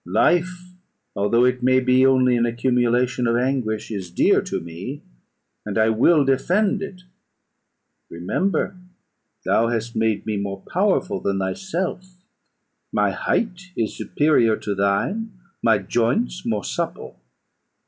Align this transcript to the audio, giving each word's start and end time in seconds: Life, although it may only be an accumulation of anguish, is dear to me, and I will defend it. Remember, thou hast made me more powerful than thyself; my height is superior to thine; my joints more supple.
Life, 0.03 0.63
although 1.15 1.45
it 1.45 1.61
may 1.61 1.77
only 2.07 2.33
be 2.33 2.37
an 2.39 2.47
accumulation 2.47 3.27
of 3.27 3.35
anguish, 3.37 3.91
is 3.91 4.09
dear 4.09 4.41
to 4.41 4.59
me, 4.59 5.03
and 5.63 5.77
I 5.77 5.89
will 5.89 6.25
defend 6.25 6.81
it. 6.81 7.03
Remember, 8.09 8.75
thou 9.45 9.67
hast 9.67 9.95
made 9.95 10.25
me 10.25 10.37
more 10.37 10.63
powerful 10.73 11.19
than 11.21 11.37
thyself; 11.37 12.03
my 12.91 13.11
height 13.11 13.61
is 13.77 13.95
superior 13.95 14.55
to 14.57 14.73
thine; 14.73 15.37
my 15.61 15.77
joints 15.77 16.47
more 16.47 16.63
supple. 16.63 17.19